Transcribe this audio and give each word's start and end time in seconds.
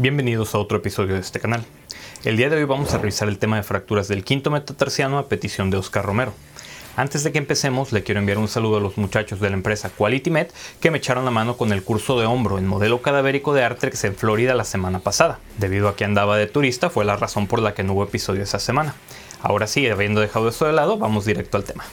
Bienvenidos 0.00 0.54
a 0.54 0.58
otro 0.58 0.78
episodio 0.78 1.12
de 1.12 1.20
este 1.20 1.40
canal. 1.40 1.62
El 2.24 2.38
día 2.38 2.48
de 2.48 2.56
hoy 2.56 2.64
vamos 2.64 2.94
a 2.94 2.96
revisar 2.96 3.28
el 3.28 3.36
tema 3.36 3.56
de 3.56 3.62
fracturas 3.62 4.08
del 4.08 4.24
quinto 4.24 4.50
metatarsiano 4.50 5.18
a 5.18 5.28
petición 5.28 5.68
de 5.68 5.76
Oscar 5.76 6.06
Romero. 6.06 6.32
Antes 6.96 7.22
de 7.22 7.32
que 7.32 7.36
empecemos, 7.36 7.92
le 7.92 8.02
quiero 8.02 8.18
enviar 8.18 8.38
un 8.38 8.48
saludo 8.48 8.78
a 8.78 8.80
los 8.80 8.96
muchachos 8.96 9.40
de 9.40 9.50
la 9.50 9.56
empresa 9.56 9.90
QualityMed 9.90 10.46
que 10.80 10.90
me 10.90 10.96
echaron 10.96 11.26
la 11.26 11.30
mano 11.30 11.58
con 11.58 11.70
el 11.70 11.82
curso 11.82 12.18
de 12.18 12.24
hombro 12.24 12.56
en 12.56 12.66
modelo 12.66 13.02
cadavérico 13.02 13.52
de 13.52 13.62
Artrex 13.62 14.04
en 14.04 14.14
Florida 14.14 14.54
la 14.54 14.64
semana 14.64 15.00
pasada. 15.00 15.38
Debido 15.58 15.86
a 15.86 15.96
que 15.96 16.06
andaba 16.06 16.38
de 16.38 16.46
turista, 16.46 16.88
fue 16.88 17.04
la 17.04 17.16
razón 17.16 17.46
por 17.46 17.60
la 17.60 17.74
que 17.74 17.82
no 17.82 17.92
hubo 17.92 18.04
episodio 18.04 18.42
esa 18.42 18.58
semana. 18.58 18.94
Ahora 19.42 19.66
sí, 19.66 19.86
habiendo 19.86 20.22
dejado 20.22 20.48
eso 20.48 20.64
de 20.64 20.72
lado, 20.72 20.96
vamos 20.96 21.26
directo 21.26 21.58
al 21.58 21.64
tema. 21.64 21.84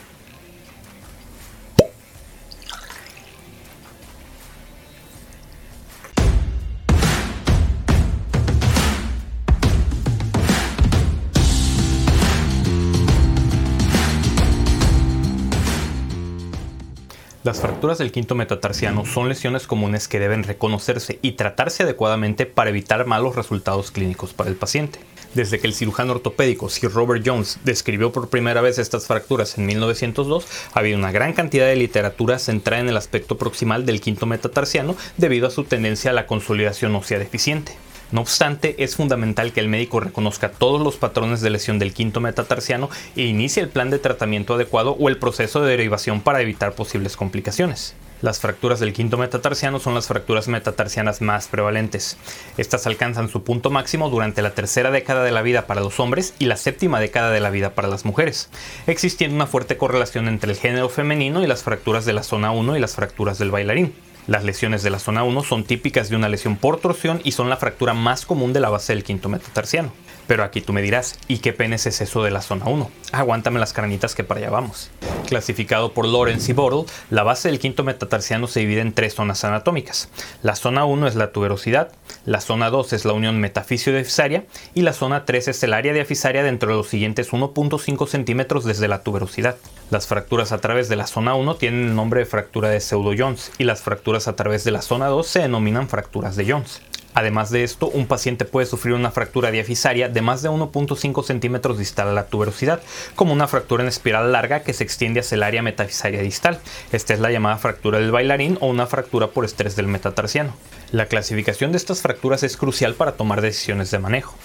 Las 17.47 17.61
fracturas 17.61 17.97
del 17.97 18.11
quinto 18.11 18.35
metatarsiano 18.35 19.05
son 19.05 19.29
lesiones 19.29 19.67
comunes 19.67 20.09
que 20.09 20.19
deben 20.19 20.43
reconocerse 20.43 21.17
y 21.21 21.31
tratarse 21.31 21.83
adecuadamente 21.83 22.45
para 22.45 22.71
evitar 22.71 23.05
malos 23.05 23.37
resultados 23.37 23.89
clínicos 23.89 24.33
para 24.33 24.49
el 24.49 24.57
paciente. 24.57 24.99
Desde 25.33 25.57
que 25.57 25.67
el 25.67 25.73
cirujano 25.73 26.11
ortopédico 26.11 26.67
Sir 26.69 26.91
Robert 26.91 27.23
Jones 27.25 27.59
describió 27.63 28.11
por 28.11 28.27
primera 28.27 28.59
vez 28.59 28.79
estas 28.79 29.07
fracturas 29.07 29.57
en 29.57 29.65
1902, 29.65 30.45
ha 30.73 30.79
habido 30.79 30.97
una 30.97 31.13
gran 31.13 31.31
cantidad 31.31 31.67
de 31.67 31.77
literatura 31.77 32.37
centrada 32.37 32.81
en 32.81 32.89
el 32.89 32.97
aspecto 32.97 33.37
proximal 33.37 33.85
del 33.85 34.01
quinto 34.01 34.25
metatarsiano 34.25 34.97
debido 35.15 35.47
a 35.47 35.51
su 35.51 35.63
tendencia 35.63 36.11
a 36.11 36.15
la 36.15 36.27
consolidación 36.27 36.93
ósea 36.97 37.17
deficiente. 37.17 37.77
No 38.11 38.21
obstante, 38.21 38.75
es 38.83 38.95
fundamental 38.95 39.51
que 39.51 39.59
el 39.59 39.67
médico 39.67 39.99
reconozca 39.99 40.49
todos 40.49 40.81
los 40.81 40.95
patrones 40.95 41.41
de 41.41 41.49
lesión 41.49 41.77
del 41.77 41.93
quinto 41.93 42.21
metatarsiano 42.21 42.89
e 43.17 43.23
inicie 43.23 43.61
el 43.61 43.69
plan 43.69 43.89
de 43.89 43.99
tratamiento 43.99 44.53
adecuado 44.53 44.95
o 44.97 45.09
el 45.09 45.17
proceso 45.17 45.61
de 45.61 45.71
derivación 45.71 46.21
para 46.21 46.41
evitar 46.41 46.73
posibles 46.73 47.17
complicaciones. 47.17 47.95
Las 48.21 48.39
fracturas 48.39 48.79
del 48.79 48.93
quinto 48.93 49.17
metatarsiano 49.17 49.79
son 49.79 49.93
las 49.93 50.07
fracturas 50.07 50.47
metatarsianas 50.47 51.21
más 51.21 51.47
prevalentes. 51.47 52.17
Estas 52.57 52.87
alcanzan 52.87 53.29
su 53.29 53.43
punto 53.43 53.69
máximo 53.69 54.09
durante 54.09 54.41
la 54.41 54.55
tercera 54.55 54.89
década 54.89 55.23
de 55.23 55.31
la 55.31 55.43
vida 55.43 55.67
para 55.67 55.81
los 55.81 55.99
hombres 55.99 56.33
y 56.39 56.45
la 56.45 56.57
séptima 56.57 56.99
década 56.99 57.29
de 57.29 57.41
la 57.41 57.51
vida 57.51 57.75
para 57.75 57.89
las 57.89 58.05
mujeres, 58.05 58.49
existiendo 58.87 59.35
una 59.35 59.45
fuerte 59.45 59.77
correlación 59.77 60.27
entre 60.27 60.51
el 60.51 60.57
género 60.57 60.89
femenino 60.89 61.43
y 61.43 61.47
las 61.47 61.61
fracturas 61.61 62.05
de 62.05 62.13
la 62.13 62.23
zona 62.23 62.51
1 62.51 62.77
y 62.77 62.79
las 62.79 62.95
fracturas 62.95 63.37
del 63.37 63.51
bailarín. 63.51 63.93
Las 64.27 64.43
lesiones 64.43 64.83
de 64.83 64.89
la 64.89 64.99
zona 64.99 65.23
1 65.23 65.43
son 65.43 65.63
típicas 65.63 66.09
de 66.09 66.17
una 66.17 66.27
lesión 66.27 66.57
por 66.57 66.81
torsión 66.81 67.21
y 67.23 67.31
son 67.31 67.49
la 67.49 67.55
fractura 67.55 67.93
más 67.93 68.25
común 68.25 68.51
de 68.51 68.59
la 68.59 68.69
base 68.69 68.93
del 68.93 69.05
quinto 69.05 69.29
metatarsiano. 69.29 69.93
Pero 70.27 70.43
aquí 70.43 70.61
tú 70.61 70.73
me 70.73 70.81
dirás, 70.81 71.17
¿y 71.27 71.37
qué 71.39 71.53
penes 71.53 71.85
es 71.87 72.01
eso 72.01 72.21
de 72.21 72.31
la 72.31 72.41
zona 72.41 72.65
1? 72.65 72.91
Aguántame 73.13 73.59
las 73.59 73.73
carnitas 73.73 74.13
que 74.13 74.25
para 74.25 74.41
allá 74.41 74.49
vamos. 74.49 74.91
Clasificado 75.27 75.93
por 75.93 76.05
Lawrence 76.05 76.51
y 76.51 76.53
Bottle, 76.53 76.91
la 77.09 77.23
base 77.23 77.47
del 77.47 77.59
quinto 77.59 77.83
metatarsiano 77.83 78.47
se 78.47 78.59
divide 78.59 78.81
en 78.81 78.93
tres 78.93 79.15
zonas 79.15 79.43
anatómicas. 79.43 80.09
La 80.43 80.55
zona 80.55 80.85
1 80.85 81.07
es 81.07 81.15
la 81.15 81.31
tuberosidad, 81.31 81.91
la 82.25 82.41
zona 82.41 82.69
2 82.69 82.93
es 82.93 83.05
la 83.05 83.13
unión 83.13 83.39
metafisio-diafisaria 83.39 84.45
y 84.73 84.81
la 84.81 84.93
zona 84.93 85.25
3 85.25 85.47
es 85.47 85.63
el 85.63 85.73
área 85.73 85.93
diafisaria 85.93 86.43
dentro 86.43 86.71
de 86.71 86.77
los 86.77 86.87
siguientes 86.87 87.31
1.5 87.31 88.07
centímetros 88.07 88.65
desde 88.65 88.87
la 88.87 89.03
tuberosidad. 89.03 89.55
Las 89.89 90.07
fracturas 90.07 90.51
a 90.51 90.57
través 90.59 90.89
de 90.89 90.97
la 90.97 91.07
zona 91.07 91.35
1 91.35 91.55
tienen 91.55 91.87
el 91.87 91.95
nombre 91.95 92.19
de 92.19 92.25
fractura 92.25 92.69
de 92.69 92.81
pseudo-Jones 92.81 93.53
y 93.57 93.63
las 93.63 93.81
fracturas 93.81 94.27
a 94.27 94.35
través 94.35 94.65
de 94.65 94.71
la 94.71 94.81
zona 94.81 95.07
2 95.07 95.25
se 95.25 95.39
denominan 95.39 95.87
fracturas 95.87 96.35
de 96.35 96.51
Jones. 96.51 96.81
Además 97.17 97.49
de 97.49 97.63
esto, 97.63 97.89
un 97.89 98.05
paciente 98.05 98.45
puede 98.45 98.67
sufrir 98.67 98.93
una 98.93 99.09
fractura 99.09 99.49
diafisaria 99.49 100.07
de 100.07 100.21
más 100.21 100.43
de 100.43 100.51
1.5 100.51 101.23
centímetros 101.23 101.79
distal 101.79 102.09
a 102.09 102.13
la 102.13 102.27
tuberosidad, 102.27 102.79
como 103.15 103.33
una 103.33 103.47
fractura 103.47 103.81
en 103.81 103.89
espiral 103.89 104.31
larga 104.31 104.61
que 104.61 104.71
se 104.71 104.83
extiende 104.83 105.21
hacia 105.21 105.33
el 105.33 105.41
área 105.41 105.63
metafisaria 105.63 106.21
distal. 106.21 106.59
Esta 106.91 107.15
es 107.15 107.19
la 107.19 107.31
llamada 107.31 107.57
fractura 107.57 107.97
del 107.97 108.11
bailarín 108.11 108.59
o 108.61 108.67
una 108.67 108.85
fractura 108.85 109.29
por 109.29 109.45
estrés 109.45 109.75
del 109.75 109.87
metatarsiano. 109.87 110.53
La 110.91 111.07
clasificación 111.07 111.71
de 111.71 111.79
estas 111.79 112.03
fracturas 112.03 112.43
es 112.43 112.55
crucial 112.55 112.93
para 112.93 113.13
tomar 113.13 113.41
decisiones 113.41 113.89
de 113.89 113.97
manejo. 113.97 114.35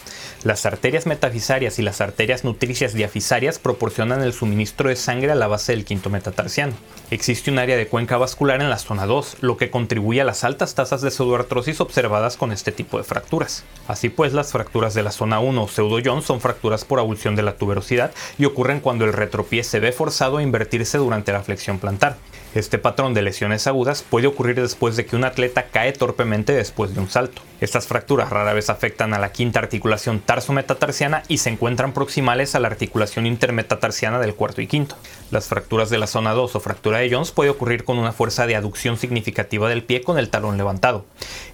Las 0.45 0.67
arterias 0.67 1.07
metafisarias 1.07 1.79
y 1.79 1.83
las 1.83 2.01
arterias 2.01 2.43
nutricias 2.43 2.95
diafisarias 2.95 3.61
proporcionan 3.61 4.23
el 4.23 4.33
suministro 4.33 4.89
de 4.89 4.97
sangre 4.97 5.31
a 5.31 5.37
la 5.37 5.47
base 5.47 5.71
del 5.71 5.85
quinto 5.85 6.11
metatarsiano. 6.11 6.73
Existe 7.13 7.53
un 7.53 7.61
área 7.61 7.77
de 7.77 7.87
cuenca 7.87 8.17
vascular 8.17 8.61
en 8.61 8.69
la 8.69 8.79
zona 8.79 9.07
2, 9.07 9.37
lo 9.41 9.57
que 9.57 9.71
contribuye 9.71 10.21
a 10.21 10.25
las 10.25 10.43
altas 10.43 10.75
tasas 10.75 11.01
de 11.01 11.13
pseudoartrosis 11.13 11.81
observadas 11.81 12.37
con 12.37 12.51
este 12.51 12.73
tipo 12.73 12.99
de 12.99 13.05
fracturas. 13.05 13.63
Así 13.87 14.09
pues, 14.09 14.33
las 14.33 14.51
fracturas 14.51 14.95
de 14.95 15.05
la 15.05 15.13
zona 15.13 15.39
1 15.39 15.63
o 15.63 15.69
pseudo 15.69 16.23
son 16.23 16.41
fracturas 16.41 16.85
por 16.85 16.99
abulsión 16.99 17.37
de 17.37 17.43
la 17.43 17.57
tuberosidad 17.57 18.11
y 18.37 18.45
ocurren 18.45 18.81
cuando 18.81 19.05
el 19.05 19.13
retropié 19.13 19.63
se 19.63 19.79
ve 19.79 19.93
forzado 19.93 20.39
a 20.39 20.43
invertirse 20.43 20.99
durante 20.99 21.31
la 21.31 21.45
flexión 21.45 21.79
plantar. 21.79 22.17
Este 22.57 22.79
patrón 22.79 23.15
de 23.15 23.23
lesiones 23.23 23.69
agudas 23.69 24.03
puede 24.03 24.27
ocurrir 24.27 24.61
después 24.61 24.97
de 24.97 25.07
que 25.07 25.15
un 25.15 25.23
atleta 25.23 25.67
cae 25.67 25.93
torpemente 25.93 26.53
después 26.53 26.95
de 26.95 27.01
un 27.01 27.09
salto. 27.09 27.43
Estas 27.63 27.87
fracturas 27.87 28.29
rara 28.29 28.55
vez 28.55 28.71
afectan 28.71 29.15
a 29.15 29.21
la 29.21 29.31
quinta 29.31 29.61
articulación 29.61 30.19
tarso-metatarsiana 30.19 31.23
y 31.29 31.39
se 31.39 31.49
encuentran 31.49 31.93
proximales 31.93 32.57
a 32.57 32.59
la 32.59 32.67
articulación 32.67 33.25
intermetatarsiana 33.25 34.19
del 34.19 34.35
cuarto 34.35 34.63
y 34.63 34.67
quinto. 34.67 34.97
Las 35.31 35.47
fracturas 35.47 35.89
de 35.89 35.99
la 35.99 36.09
zona 36.09 36.33
2 36.33 36.57
o 36.57 36.61
fractura 36.61 36.99
de 36.99 37.09
Jones 37.09 37.31
puede 37.31 37.51
ocurrir 37.51 37.85
con 37.85 38.01
una 38.01 38.11
fuerza 38.11 38.49
de 38.49 38.57
aducción 38.57 38.97
significativa 38.97 39.69
del 39.69 39.85
pie 39.85 40.03
con 40.03 40.19
el 40.19 40.29
talón 40.29 40.57
levantado. 40.57 41.05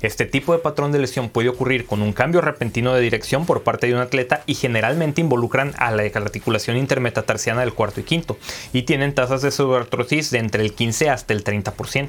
Este 0.01 0.25
tipo 0.25 0.55
de 0.55 0.61
patrón 0.61 0.93
de 0.93 0.99
lesión 0.99 1.29
puede 1.29 1.51
ocurrir 1.51 1.85
con 1.85 2.01
un 2.01 2.15
cambio 2.15 2.41
repentino 2.41 2.95
de 2.95 3.03
dirección 3.03 3.45
por 3.45 3.63
parte 3.63 3.87
de 3.87 3.93
un 3.93 4.01
atleta 4.01 4.45
y 4.47 4.55
generalmente 4.55 5.21
involucran 5.21 5.75
a 5.77 5.91
la 5.91 6.05
articulación 6.05 6.79
intermetatarsiana 6.79 7.61
del 7.61 7.75
cuarto 7.75 8.01
y 8.01 8.05
quinto 8.05 8.39
y 8.73 8.85
tienen 8.85 9.15
tasas 9.15 9.43
de 9.43 9.51
pseudoartrosis 9.51 10.31
de 10.31 10.39
entre 10.39 10.65
el 10.65 10.73
15 10.73 11.11
hasta 11.11 11.35
el 11.35 11.45
30%. 11.45 12.09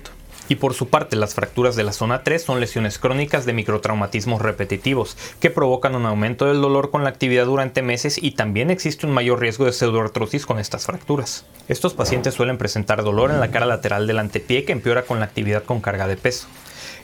Y 0.49 0.55
por 0.55 0.73
su 0.73 0.89
parte, 0.89 1.15
las 1.15 1.35
fracturas 1.35 1.75
de 1.75 1.83
la 1.83 1.93
zona 1.93 2.23
3 2.23 2.43
son 2.43 2.59
lesiones 2.59 2.97
crónicas 2.97 3.45
de 3.45 3.53
microtraumatismos 3.53 4.41
repetitivos, 4.41 5.15
que 5.39 5.51
provocan 5.51 5.95
un 5.95 6.07
aumento 6.07 6.47
del 6.47 6.59
dolor 6.59 6.89
con 6.89 7.03
la 7.03 7.09
actividad 7.09 7.45
durante 7.45 7.83
meses 7.83 8.17
y 8.21 8.31
también 8.31 8.71
existe 8.71 9.05
un 9.05 9.13
mayor 9.13 9.39
riesgo 9.39 9.65
de 9.65 9.73
pseudoartrosis 9.73 10.47
con 10.47 10.57
estas 10.57 10.87
fracturas. 10.87 11.45
Estos 11.67 11.93
pacientes 11.93 12.33
suelen 12.33 12.57
presentar 12.57 13.03
dolor 13.03 13.29
en 13.29 13.39
la 13.39 13.51
cara 13.51 13.67
lateral 13.67 14.07
del 14.07 14.17
antepié 14.17 14.65
que 14.65 14.71
empeora 14.71 15.03
con 15.03 15.19
la 15.19 15.25
actividad 15.25 15.63
con 15.63 15.81
carga 15.81 16.07
de 16.07 16.17
peso. 16.17 16.47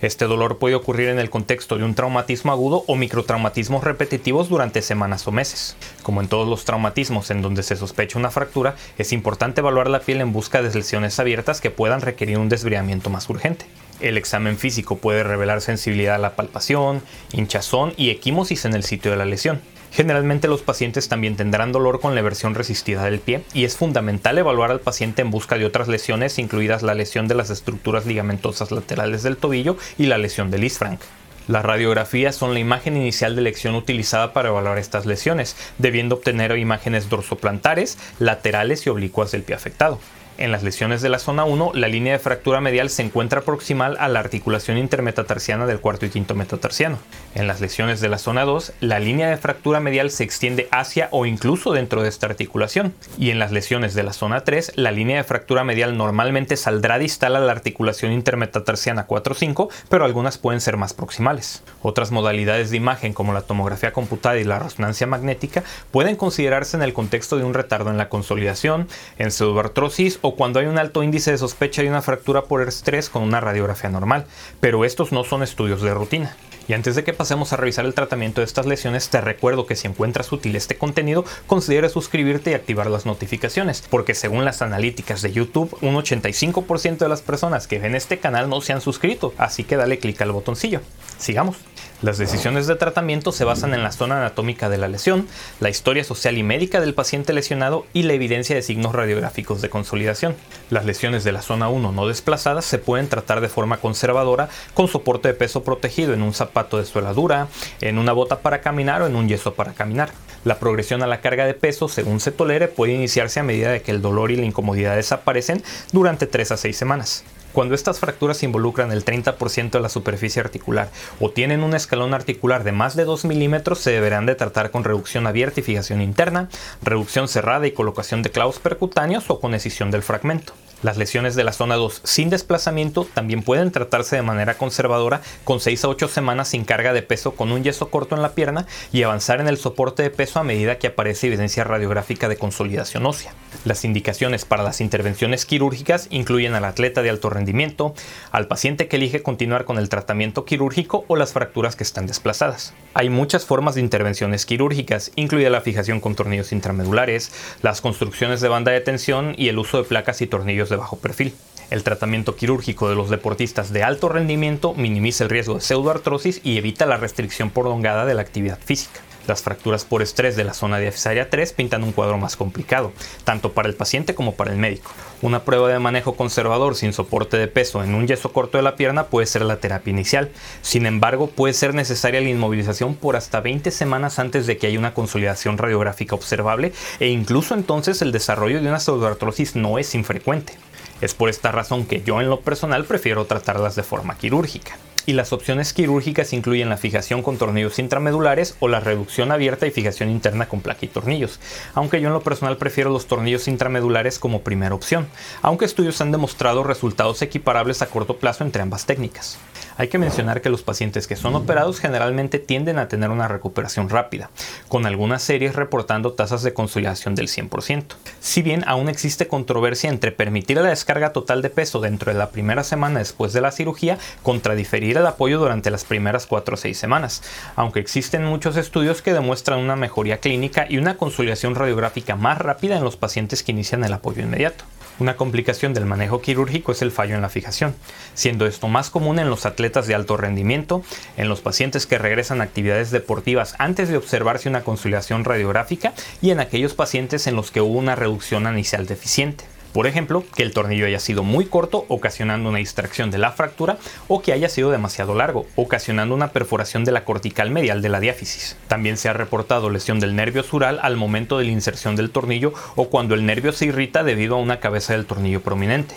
Este 0.02 0.26
dolor 0.26 0.58
puede 0.58 0.76
ocurrir 0.76 1.10
en 1.10 1.20
el 1.20 1.30
contexto 1.30 1.78
de 1.78 1.84
un 1.84 1.96
traumatismo 1.96 2.52
agudo 2.52 2.84
o 2.88 2.96
microtraumatismos 2.96 3.84
repetitivos 3.84 4.50
durante 4.50 4.82
semanas 4.82 5.28
o 5.28 5.32
meses. 5.32 5.76
Como 6.04 6.22
en 6.22 6.28
todos 6.28 6.48
los 6.48 6.66
traumatismos 6.66 7.32
en 7.32 7.42
donde 7.42 7.64
se 7.64 7.76
sospecha 7.76 8.20
una 8.20 8.32
fractura, 8.32 8.76
es 8.98 9.14
importante 9.14 9.62
evaluar 9.62 9.90
la 9.90 10.00
piel 10.00 10.22
en 10.22 10.34
busca 10.34 10.62
de 10.62 10.74
lesiones 10.74 11.20
abiertas 11.20 11.62
que 11.62 11.72
puedan 11.72 12.02
requerir 12.02 12.38
un 12.38 12.50
desbriamiento 12.50 13.10
más 13.10 13.30
urgente. 13.30 13.66
El 14.02 14.18
examen 14.18 14.58
físico 14.58 14.98
puede 14.98 15.24
revelar 15.24 15.62
sensibilidad 15.62 16.16
a 16.16 16.20
la 16.20 16.36
palpación, 16.36 17.02
hinchazón 17.32 17.94
y 17.96 18.10
equimosis 18.10 18.66
en 18.66 18.74
el 18.74 18.84
sitio 18.84 19.12
de 19.12 19.18
la 19.18 19.26
lesión. 19.26 19.62
Generalmente 19.96 20.50
los 20.50 20.62
pacientes 20.62 21.08
también 21.08 21.38
tendrán 21.38 21.72
dolor 21.72 22.02
con 22.02 22.16
la 22.16 22.22
versión 22.22 22.54
resistida 22.54 23.06
del 23.06 23.20
pie 23.20 23.46
y 23.54 23.64
es 23.64 23.78
fundamental 23.78 24.38
evaluar 24.38 24.70
al 24.70 24.82
paciente 24.82 25.22
en 25.22 25.32
busca 25.32 25.58
de 25.58 25.66
otras 25.66 25.88
lesiones, 25.88 26.38
incluidas 26.38 26.84
la 26.84 26.96
lesión 26.96 27.30
de 27.30 27.36
las 27.36 27.50
estructuras 27.50 28.06
ligamentosas 28.06 28.72
laterales 28.72 29.24
del 29.24 29.38
tobillo 29.38 29.78
y 29.98 30.08
la 30.08 30.18
lesión 30.18 30.52
del 30.52 30.66
isfranc. 30.66 31.00
Las 31.48 31.64
radiografías 31.64 32.36
son 32.36 32.54
la 32.54 32.60
imagen 32.60 32.98
inicial 32.98 33.38
de 33.38 33.44
lección 33.44 33.74
utilizada 33.74 34.34
para 34.34 34.50
evaluar 34.50 34.80
estas 34.80 35.06
lesiones, 35.06 35.56
debiendo 35.78 36.16
obtener 36.16 36.58
imágenes 36.58 37.08
dorsoplantares, 37.08 37.98
laterales 38.20 38.86
y 38.86 38.90
oblicuas 38.90 39.32
del 39.32 39.44
pie 39.44 39.56
afectado. 39.56 40.00
En 40.38 40.52
las 40.52 40.64
lesiones 40.64 41.02
de 41.02 41.08
la 41.08 41.20
zona 41.20 41.46
1, 41.46 41.72
la 41.76 41.88
línea 41.88 42.12
de 42.12 42.20
fractura 42.20 42.60
medial 42.60 42.90
se 42.90 43.02
encuentra 43.02 43.40
proximal 43.40 43.96
a 44.02 44.10
la 44.10 44.20
articulación 44.20 44.78
intermetatarsiana 44.78 45.66
del 45.66 45.80
cuarto 45.80 46.06
y 46.06 46.10
quinto 46.10 46.36
metatarsiano. 46.36 47.00
En 47.36 47.48
las 47.48 47.62
lesiones 47.62 48.02
de 48.02 48.10
la 48.10 48.18
zona 48.18 48.44
2, 48.44 48.74
la 48.82 49.00
línea 49.00 49.30
de 49.30 49.38
fractura 49.38 49.80
medial 49.80 50.12
se 50.12 50.26
extiende 50.26 50.68
hacia 50.72 51.08
o 51.12 51.26
incluso 51.26 51.72
dentro 51.72 52.02
de 52.02 52.10
esta 52.10 52.28
articulación. 52.28 52.94
Y 53.18 53.30
en 53.30 53.40
las 53.40 53.54
lesiones 53.54 53.94
de 53.94 54.04
la 54.04 54.12
zona 54.12 54.42
3, 54.42 54.74
la 54.76 54.92
línea 54.92 55.16
de 55.16 55.24
fractura 55.24 55.64
medial 55.64 55.96
normalmente 55.96 56.58
saldrá 56.58 56.98
distal 57.00 57.38
a 57.38 57.40
la 57.40 57.54
articulación 57.54 58.12
intermetatarsiana 58.12 59.08
4-5, 59.08 59.70
pero 59.88 60.04
algunas 60.04 60.38
pueden 60.38 60.60
ser 60.60 60.76
más 60.76 60.94
proximales. 60.94 61.64
Otras 61.82 62.12
modalidades 62.12 62.72
de 62.72 62.78
imagen 62.78 63.14
como 63.14 63.32
la 63.32 63.44
tomografía 63.44 63.94
computada 63.94 64.38
y 64.38 64.44
la 64.44 64.60
resonancia 64.60 65.08
magnética 65.08 65.64
pueden 65.92 66.18
considerarse 66.18 66.76
en 66.76 66.84
el 66.84 66.92
contexto 66.92 67.38
de 67.38 67.46
un 67.46 67.54
retardo 67.54 67.90
en 67.90 67.98
la 67.98 68.10
consolidación, 68.10 68.90
en 69.18 69.32
pseudoartrosis 69.32 70.20
o 70.26 70.36
cuando 70.36 70.60
hay 70.60 70.66
un 70.66 70.80
alto 70.80 71.04
índice 71.04 71.32
de 71.32 71.38
sospecha 71.38 71.84
de 71.84 71.90
una 71.90 72.02
fractura 72.02 72.46
por 72.46 72.68
estrés 72.68 73.12
con 73.12 73.22
una 73.22 73.42
radiografía 73.42 73.92
normal, 73.92 74.26
pero 74.60 74.84
estos 74.84 75.12
no 75.12 75.24
son 75.24 75.44
estudios 75.44 75.84
de 75.84 75.94
rutina. 75.94 76.36
Y 76.68 76.74
antes 76.74 76.96
de 76.96 77.04
que 77.04 77.14
pasemos 77.14 77.54
a 77.54 77.58
revisar 77.58 77.86
el 77.86 77.94
tratamiento 77.94 78.42
de 78.42 78.46
estas 78.46 78.66
lesiones, 78.66 79.10
te 79.10 79.22
recuerdo 79.22 79.68
que 79.68 79.76
si 79.76 79.88
encuentras 79.88 80.32
útil 80.32 80.56
este 80.56 80.80
contenido, 80.80 81.24
considera 81.46 81.90
suscribirte 81.90 82.50
y 82.50 82.54
activar 82.56 82.90
las 82.90 83.06
notificaciones, 83.06 83.84
porque 83.88 84.16
según 84.16 84.46
las 84.46 84.64
analíticas 84.64 85.22
de 85.22 85.32
YouTube, 85.32 85.78
un 85.82 85.94
85% 85.94 86.98
de 86.98 87.10
las 87.10 87.22
personas 87.22 87.68
que 87.68 87.78
ven 87.78 87.94
este 87.94 88.18
canal 88.18 88.50
no 88.50 88.62
se 88.62 88.74
han 88.74 88.82
suscrito, 88.82 89.36
así 89.38 89.64
que 89.64 89.76
dale 89.76 90.00
clic 90.00 90.20
al 90.22 90.32
botoncillo. 90.32 90.82
Sigamos. 91.20 91.58
Las 92.06 92.20
decisiones 92.20 92.68
de 92.68 92.76
tratamiento 92.76 93.32
se 93.32 93.46
basan 93.46 93.74
en 93.74 93.82
la 93.82 93.92
zona 93.92 94.18
anatómica 94.18 94.70
de 94.70 94.78
la 94.78 94.88
lesión, 94.88 95.28
la 95.60 95.72
historia 95.72 96.04
social 96.04 96.38
y 96.38 96.44
médica 96.44 96.80
del 96.80 96.94
paciente 96.94 97.34
lesionado 97.34 97.88
y 97.94 98.04
la 98.04 98.14
evidencia 98.14 98.56
de 98.56 98.62
signos 98.62 98.94
radiográficos 98.94 99.60
de 99.64 99.72
consolidación. 99.72 100.36
Las 100.70 100.86
lesiones 100.86 101.24
de 101.24 101.32
la 101.32 101.42
zona 101.42 101.68
1 101.68 101.94
no 101.94 102.08
desplazadas 102.08 102.64
se 102.66 102.78
pueden 102.78 103.10
tratar 103.10 103.42
de 103.42 103.50
forma 103.50 103.78
conservadora 103.78 104.50
con 104.76 104.88
soporte 104.88 105.30
de 105.30 105.34
peso 105.34 105.64
protegido 105.64 106.14
en 106.14 106.22
un 106.22 106.36
zapato 106.36 106.78
de 106.78 106.86
suela 106.86 107.12
dura, 107.12 107.48
en 107.82 107.98
una 107.98 108.12
bota 108.12 108.38
para 108.38 108.62
caminar 108.62 109.02
o 109.02 109.08
en 109.08 109.16
un 109.16 109.28
yeso 109.28 109.56
para 109.56 109.74
caminar. 109.74 110.12
La 110.46 110.60
progresión 110.60 111.02
a 111.02 111.08
la 111.08 111.22
carga 111.22 111.48
de 111.48 111.56
peso, 111.56 111.90
según 111.90 112.20
se 112.20 112.32
tolere, 112.32 112.68
puede 112.68 112.94
iniciarse 112.94 113.40
a 113.40 113.44
medida 113.44 113.72
de 113.72 113.82
que 113.82 113.90
el 113.90 114.04
dolor 114.04 114.30
y 114.30 114.36
la 114.36 114.46
incomodidad 114.46 114.96
desaparecen 114.96 115.64
durante 115.92 116.28
3 116.28 116.52
a 116.52 116.58
6 116.58 116.78
semanas. 116.78 117.24
Cuando 117.52 117.74
estas 117.74 118.00
fracturas 118.00 118.44
involucran 118.44 118.92
el 118.92 119.04
30% 119.04 119.72
de 119.72 119.80
la 119.80 119.90
superficie 119.90 120.40
articular 120.40 120.92
o 121.20 121.32
tienen 121.32 121.64
un 121.64 121.74
escalón 121.74 122.14
articular 122.14 122.64
de 122.64 122.74
más 122.74 122.96
de 122.96 123.06
2 123.06 123.26
milímetros, 123.26 123.80
se 123.80 123.90
deberán 123.90 124.28
de 124.28 124.36
tratar 124.36 124.70
con 124.70 124.84
reducción 124.84 125.26
abierta 125.26 125.62
y 125.62 125.64
fijación 125.64 126.00
interna, 126.00 126.48
reducción 126.84 127.28
cerrada 127.28 127.66
y 127.66 127.72
colocación 127.72 128.22
de 128.22 128.30
clavos 128.30 128.60
percutáneos 128.60 129.32
o 129.32 129.40
con 129.40 129.56
escisión 129.56 129.90
del 129.90 130.04
fragmento. 130.04 130.54
Las 130.84 130.98
lesiones 130.98 131.36
de 131.36 131.44
la 131.44 131.54
zona 131.54 131.76
2 131.76 132.02
sin 132.04 132.30
desplazamiento 132.30 133.08
también 133.14 133.42
pueden 133.42 133.72
tratarse 133.72 134.18
de 134.18 134.22
manera 134.22 134.58
conservadora 134.58 135.22
con 135.44 135.60
6 135.60 135.86
a 135.86 135.88
8 135.88 136.08
semanas 136.08 136.50
sin 136.50 136.66
carga 136.66 136.94
de 136.94 137.02
peso 137.02 137.32
con 137.32 137.52
un 137.52 137.64
yeso 137.64 137.90
corto 137.90 138.16
en 138.16 138.22
la 138.22 138.36
pierna 138.36 138.68
y 138.92 139.04
avanzar 139.04 139.40
en 139.40 139.48
el 139.48 139.58
soporte 139.58 140.04
de 140.04 140.10
peso 140.10 140.40
a 140.40 140.44
medida 140.44 140.78
que 140.78 140.88
aparece 140.88 141.28
evidencia 141.28 141.64
radiográfica 141.64 142.30
de 142.30 142.38
consolidación 142.38 143.06
ósea. 143.06 143.34
Las 143.64 143.86
indicaciones 143.86 144.46
para 144.46 144.64
las 144.64 144.82
intervenciones 144.82 145.46
quirúrgicas 145.46 146.08
incluyen 146.12 146.54
al 146.54 146.66
atleta 146.66 147.02
de 147.02 147.10
alto 147.10 147.30
rendimiento, 147.30 147.94
al 148.32 148.48
paciente 148.48 148.88
que 148.88 148.98
elige 148.98 149.24
continuar 149.24 149.66
con 149.66 149.78
el 149.78 149.90
tratamiento 149.90 150.46
quirúrgico 150.46 151.06
o 151.08 151.16
las 151.16 151.34
fracturas 151.34 151.76
que 151.76 151.84
están 151.84 152.06
desplazadas. 152.06 152.74
Hay 152.94 153.10
muchas 153.10 153.46
formas 153.46 153.76
de 153.76 153.82
intervenciones 153.82 154.46
quirúrgicas, 154.46 155.12
incluida 155.16 155.50
la 155.50 155.62
fijación 155.62 156.00
con 156.00 156.16
tornillos 156.16 156.52
intramedulares, 156.52 157.32
las 157.62 157.82
construcciones 157.82 158.42
de 158.42 158.50
banda 158.50 158.72
de 158.72 158.82
tensión 158.82 159.36
y 159.38 159.48
el 159.48 159.58
uso 159.58 159.78
de 159.78 159.84
placas 159.84 160.22
y 160.22 160.28
tornillos 160.28 160.65
de 160.70 160.76
bajo 160.76 160.98
perfil. 160.98 161.34
El 161.72 161.84
tratamiento 161.84 162.36
quirúrgico 162.36 162.90
de 162.90 162.96
los 162.96 163.10
deportistas 163.10 163.74
de 163.74 163.84
alto 163.84 164.08
rendimiento 164.10 164.74
minimiza 164.76 165.24
el 165.24 165.30
riesgo 165.30 165.56
de 165.56 165.62
pseudoartrosis 165.62 166.42
y 166.44 166.58
evita 166.58 166.86
la 166.86 166.98
restricción 166.98 167.50
prolongada 167.50 168.06
de 168.06 168.14
la 168.14 168.22
actividad 168.22 168.60
física. 168.64 169.02
Las 169.28 169.42
fracturas 169.42 169.86
por 169.86 170.02
estrés 170.02 170.36
de 170.36 170.44
la 170.44 170.54
zona 170.54 170.78
diafisaria 170.78 171.30
3 171.30 171.54
pintan 171.54 171.84
un 171.84 171.92
cuadro 171.92 172.18
más 172.18 172.36
complicado, 172.36 172.92
tanto 173.24 173.54
para 173.54 173.68
el 173.68 173.74
paciente 173.74 174.14
como 174.14 174.36
para 174.36 174.52
el 174.52 174.58
médico. 174.58 174.92
Una 175.22 175.44
prueba 175.44 175.70
de 175.70 175.80
manejo 175.80 176.16
conservador 176.16 176.76
sin 176.76 176.94
soporte 176.94 177.38
de 177.38 177.48
peso 177.48 177.84
en 177.84 177.96
un 177.96 178.08
yeso 178.08 178.32
corto 178.32 178.58
de 178.58 178.64
la 178.64 178.76
pierna 178.76 179.08
puede 179.08 179.26
ser 179.26 179.42
la 179.44 179.58
terapia 179.58 179.92
inicial. 179.92 180.30
Sin 180.62 180.86
embargo, 180.86 181.28
puede 181.28 181.54
ser 181.54 181.74
necesaria 181.74 182.22
la 182.22 182.30
inmovilización 182.30 182.96
por 182.96 183.16
hasta 183.16 183.42
20 183.42 183.72
semanas 183.72 184.20
antes 184.20 184.46
de 184.46 184.58
que 184.58 184.68
haya 184.68 184.78
una 184.80 184.94
consolidación 184.94 185.58
radiográfica 185.58 186.16
observable 186.16 186.74
e 187.00 187.08
incluso 187.08 187.56
entonces 187.56 188.02
el 188.02 188.12
desarrollo 188.12 188.62
de 188.62 188.68
una 188.68 188.80
pseudoartrosis 188.80 189.56
no 189.56 189.80
es 189.80 189.96
infrecuente. 189.96 190.54
Es 191.02 191.14
por 191.14 191.30
esta 191.30 191.52
razón 191.52 191.86
que 191.86 192.04
yo 192.04 192.22
en 192.22 192.30
lo 192.30 192.42
personal 192.42 192.86
prefiero 192.86 193.26
tratarlas 193.26 193.76
de 193.76 193.84
forma 193.84 194.18
quirúrgica. 194.18 194.78
Y 195.08 195.14
las 195.14 195.34
opciones 195.34 195.72
quirúrgicas 195.74 196.34
incluyen 196.34 196.70
la 196.70 196.78
fijación 196.78 197.22
con 197.22 197.38
tornillos 197.38 197.78
intramedulares 197.78 198.56
o 198.60 198.68
la 198.68 198.80
reducción 198.80 199.32
abierta 199.32 199.68
y 199.68 199.72
fijación 199.72 200.10
interna 200.10 200.48
con 200.48 200.62
placa 200.62 200.86
y 200.86 200.88
tornillos, 200.88 201.40
aunque 201.76 202.02
yo 202.02 202.08
en 202.08 202.14
lo 202.14 202.22
personal 202.22 202.58
prefiero 202.58 202.90
los 202.90 203.06
tornillos 203.06 203.48
intramedulares 203.48 204.18
como 204.18 204.42
primera 204.42 204.74
opción, 204.74 205.08
aunque 205.44 205.66
estudios 205.66 206.02
han 206.02 206.12
demostrado 206.12 206.64
resultados 206.64 207.22
equiparables 207.22 207.84
a 207.84 207.88
corto 207.88 208.18
plazo 208.18 208.44
entre 208.44 208.64
ambas 208.64 208.86
técnicas. 208.88 209.38
Hay 209.78 209.90
que 209.90 209.98
mencionar 209.98 210.42
que 210.42 210.50
los 210.50 210.64
pacientes 210.64 211.06
que 211.06 211.18
son 211.18 211.36
operados 211.36 211.80
generalmente 211.80 212.40
tienden 212.40 212.80
a 212.80 212.88
tener 212.88 213.10
una 213.10 213.28
recuperación 213.28 213.90
rápida, 213.90 214.30
con 214.70 214.86
algunas 214.86 215.22
series 215.22 215.56
reportando 215.56 216.14
tasas 216.14 216.44
de 216.44 216.54
consolidación 216.54 217.14
del 217.14 217.28
100%. 217.28 217.84
Si 218.22 218.42
bien 218.42 218.64
aún 218.68 218.88
existe 218.88 219.28
controversia 219.28 219.90
entre 219.90 220.14
permitir 220.14 220.58
la 220.58 220.70
descarga 220.70 221.12
total 221.12 221.42
de 221.42 221.50
peso 221.50 221.82
dentro 221.82 222.12
de 222.12 222.18
la 222.18 222.32
primera 222.32 222.64
semana 222.64 223.00
después 223.00 223.34
de 223.34 223.42
la 223.42 223.52
cirugía 223.52 223.98
contra 224.24 224.56
diferir 224.56 224.95
el 224.98 225.08
apoyo 225.08 225.40
durante 225.40 225.72
las 225.72 225.86
primeras 225.86 226.26
4 226.26 226.54
o 226.54 226.58
6 226.58 226.78
semanas, 226.78 227.24
aunque 227.56 227.80
existen 227.80 228.26
muchos 228.26 228.58
estudios 228.58 229.02
que 229.02 229.14
demuestran 229.14 229.60
una 229.60 229.76
mejoría 229.76 230.20
clínica 230.20 230.66
y 230.70 230.78
una 230.78 230.98
consolidación 230.98 231.56
radiográfica 231.56 232.16
más 232.16 232.38
rápida 232.38 232.78
en 232.78 232.84
los 232.84 232.98
pacientes 232.98 233.44
que 233.44 233.52
inician 233.52 233.84
el 233.84 233.94
apoyo 233.94 234.22
inmediato. 234.22 234.66
Una 234.98 235.18
complicación 235.18 235.74
del 235.74 235.86
manejo 235.86 236.22
quirúrgico 236.22 236.72
es 236.72 236.82
el 236.82 236.92
fallo 236.92 237.16
en 237.16 237.22
la 237.22 237.28
fijación, 237.28 237.76
siendo 238.14 238.46
esto 238.46 238.70
más 238.70 238.90
común 238.90 239.20
en 239.20 239.30
los 239.30 239.46
atletas 239.46 239.88
de 239.88 239.96
alto 239.96 240.16
rendimiento, 240.16 240.84
en 241.18 241.28
los 241.28 241.42
pacientes 241.42 241.86
que 241.86 241.98
regresan 241.98 242.40
a 242.40 242.46
actividades 242.46 242.92
deportivas 242.92 243.56
antes 243.58 243.90
de 243.90 243.98
observarse 243.98 244.48
una 244.48 244.64
consolidación 244.64 245.26
radiográfica 245.26 245.94
y 246.22 246.32
en 246.32 246.40
aquellos 246.40 246.76
pacientes 246.76 247.28
en 247.28 247.36
los 247.36 247.52
que 247.52 247.60
hubo 247.60 247.78
una 247.78 247.96
reducción 247.96 248.48
inicial 248.48 248.86
deficiente. 248.86 249.55
Por 249.76 249.88
ejemplo, 249.88 250.24
que 250.34 250.42
el 250.42 250.54
tornillo 250.54 250.86
haya 250.86 251.02
sido 251.02 251.22
muy 251.22 251.48
corto, 251.48 251.84
ocasionando 251.90 252.48
una 252.48 252.60
distracción 252.60 253.12
de 253.12 253.18
la 253.18 253.34
fractura, 253.34 253.78
o 254.08 254.22
que 254.22 254.32
haya 254.32 254.48
sido 254.48 254.72
demasiado 254.72 255.16
largo, 255.16 255.48
ocasionando 255.58 256.16
una 256.16 256.30
perforación 256.30 256.86
de 256.86 256.94
la 256.94 257.04
cortical 257.04 257.52
medial 257.52 257.82
de 257.82 257.90
la 257.90 258.00
diáfisis. 258.00 258.56
También 258.70 258.96
se 258.96 259.10
ha 259.10 259.14
reportado 259.14 259.70
lesión 259.70 260.00
del 260.00 260.16
nervio 260.16 260.44
sural 260.44 260.80
al 260.82 260.96
momento 260.96 261.38
de 261.38 261.44
la 261.44 261.52
inserción 261.52 261.98
del 261.98 262.10
tornillo 262.10 262.54
o 262.78 262.88
cuando 262.88 263.16
el 263.16 263.26
nervio 263.26 263.52
se 263.52 263.66
irrita 263.66 264.06
debido 264.06 264.36
a 264.36 264.40
una 264.40 264.62
cabeza 264.62 264.94
del 264.94 265.06
tornillo 265.06 265.42
prominente. 265.42 265.96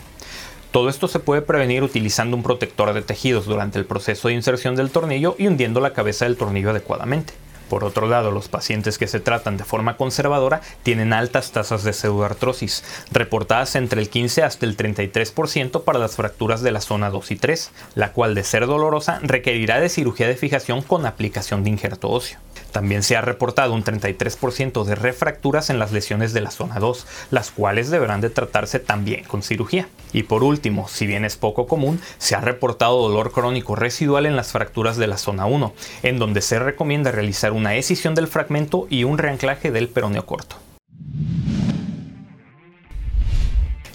Todo 0.72 0.88
esto 0.88 1.06
se 1.06 1.20
puede 1.20 1.42
prevenir 1.42 1.84
utilizando 1.84 2.36
un 2.36 2.42
protector 2.42 2.92
de 2.92 3.02
tejidos 3.02 3.46
durante 3.46 3.78
el 3.78 3.84
proceso 3.84 4.26
de 4.26 4.34
inserción 4.34 4.74
del 4.74 4.90
tornillo 4.90 5.36
y 5.38 5.46
hundiendo 5.46 5.78
la 5.78 5.92
cabeza 5.92 6.24
del 6.24 6.36
tornillo 6.36 6.70
adecuadamente. 6.70 7.32
Por 7.68 7.84
otro 7.84 8.08
lado, 8.08 8.30
los 8.30 8.48
pacientes 8.48 8.98
que 8.98 9.06
se 9.06 9.20
tratan 9.20 9.56
de 9.56 9.64
forma 9.64 9.96
conservadora 9.96 10.60
tienen 10.82 11.12
altas 11.12 11.52
tasas 11.52 11.84
de 11.84 11.92
pseudoartrosis, 11.92 12.84
reportadas 13.10 13.74
entre 13.76 14.00
el 14.00 14.08
15 14.08 14.42
hasta 14.42 14.66
el 14.66 14.76
33% 14.76 15.84
para 15.84 15.98
las 15.98 16.16
fracturas 16.16 16.62
de 16.62 16.72
la 16.72 16.80
zona 16.80 17.10
2 17.10 17.30
y 17.30 17.36
3, 17.36 17.70
la 17.94 18.12
cual 18.12 18.34
de 18.34 18.44
ser 18.44 18.66
dolorosa 18.66 19.20
requerirá 19.22 19.80
de 19.80 19.88
cirugía 19.88 20.28
de 20.28 20.36
fijación 20.36 20.82
con 20.82 21.06
aplicación 21.06 21.64
de 21.64 21.70
injerto 21.70 22.10
óseo. 22.10 22.38
También 22.72 23.02
se 23.02 23.16
ha 23.16 23.20
reportado 23.20 23.72
un 23.72 23.84
33% 23.84 24.84
de 24.84 24.94
refracturas 24.94 25.70
en 25.70 25.78
las 25.78 25.92
lesiones 25.92 26.32
de 26.32 26.40
la 26.40 26.50
zona 26.50 26.78
2, 26.78 27.06
las 27.30 27.50
cuales 27.50 27.90
deberán 27.90 28.20
de 28.20 28.30
tratarse 28.30 28.78
también 28.78 29.24
con 29.24 29.42
cirugía. 29.42 29.88
Y 30.12 30.24
por 30.24 30.44
último, 30.44 30.88
si 30.88 31.06
bien 31.06 31.24
es 31.24 31.36
poco 31.36 31.66
común, 31.66 32.00
se 32.18 32.34
ha 32.34 32.40
reportado 32.40 33.02
dolor 33.02 33.32
crónico 33.32 33.76
residual 33.76 34.26
en 34.26 34.36
las 34.36 34.52
fracturas 34.52 34.96
de 34.96 35.06
la 35.06 35.18
zona 35.18 35.46
1, 35.46 35.72
en 36.02 36.18
donde 36.18 36.42
se 36.42 36.58
recomienda 36.58 37.10
realizar 37.10 37.52
una 37.52 37.76
escisión 37.76 38.14
del 38.14 38.28
fragmento 38.28 38.86
y 38.90 39.04
un 39.04 39.18
reanclaje 39.18 39.70
del 39.70 39.88
peroneo 39.88 40.26
corto. 40.26 40.67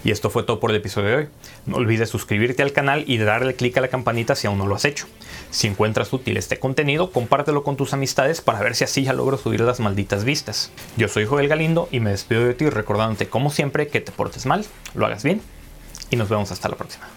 Y 0.03 0.11
esto 0.11 0.29
fue 0.29 0.43
todo 0.43 0.59
por 0.59 0.69
el 0.69 0.77
episodio 0.77 1.09
de 1.09 1.15
hoy. 1.15 1.27
No 1.65 1.77
olvides 1.77 2.09
suscribirte 2.09 2.61
al 2.61 2.73
canal 2.73 3.03
y 3.07 3.17
darle 3.17 3.55
clic 3.55 3.77
a 3.77 3.81
la 3.81 3.87
campanita 3.87 4.35
si 4.35 4.47
aún 4.47 4.57
no 4.57 4.67
lo 4.67 4.75
has 4.75 4.85
hecho. 4.85 5.07
Si 5.49 5.67
encuentras 5.67 6.11
útil 6.11 6.37
este 6.37 6.59
contenido, 6.59 7.11
compártelo 7.11 7.63
con 7.63 7.77
tus 7.77 7.93
amistades 7.93 8.41
para 8.41 8.59
ver 8.59 8.75
si 8.75 8.83
así 8.83 9.03
ya 9.03 9.13
logro 9.13 9.37
subir 9.37 9.61
las 9.61 9.79
malditas 9.79 10.25
vistas. 10.25 10.71
Yo 10.97 11.07
soy 11.07 11.25
Joel 11.25 11.47
Galindo 11.47 11.87
y 11.91 11.99
me 11.99 12.11
despido 12.11 12.43
de 12.45 12.53
ti 12.53 12.69
recordándote 12.69 13.27
como 13.29 13.49
siempre 13.49 13.87
que 13.87 14.01
te 14.01 14.11
portes 14.11 14.45
mal, 14.45 14.65
lo 14.93 15.05
hagas 15.05 15.23
bien 15.23 15.41
y 16.09 16.15
nos 16.15 16.29
vemos 16.29 16.51
hasta 16.51 16.69
la 16.69 16.75
próxima. 16.75 17.07